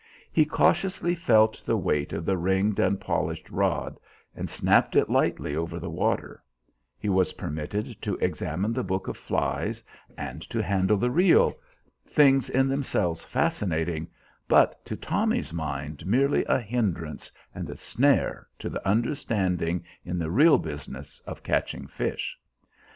He 0.31 0.45
cautiously 0.45 1.13
felt 1.13 1.63
the 1.63 1.77
weight 1.77 2.11
of 2.11 2.25
the 2.25 2.35
ringed 2.35 2.79
and 2.79 2.99
polished 2.99 3.47
rod, 3.51 3.99
and 4.35 4.49
snapped 4.49 4.95
it 4.95 5.11
lightly 5.11 5.55
over 5.55 5.79
the 5.79 5.91
water; 5.91 6.41
he 6.97 7.07
was 7.07 7.33
permitted 7.33 8.01
to 8.01 8.15
examine 8.15 8.73
the 8.73 8.81
book 8.83 9.07
of 9.07 9.15
flies 9.15 9.83
and 10.17 10.41
to 10.49 10.63
handle 10.63 10.97
the 10.97 11.11
reel, 11.11 11.53
things 12.07 12.49
in 12.49 12.67
themselves 12.67 13.21
fascinating, 13.23 14.07
but 14.47 14.83
to 14.85 14.97
Tommy's 14.97 15.53
mind 15.53 16.07
merely 16.07 16.43
a 16.45 16.59
hindrance 16.59 17.31
and 17.53 17.69
a 17.69 17.77
snare 17.77 18.47
to 18.57 18.69
the 18.71 18.83
understanding 18.87 19.83
in 20.03 20.17
the 20.17 20.31
real 20.31 20.57
business 20.57 21.19
of 21.27 21.43
catching 21.43 21.85
fish. 21.85 22.35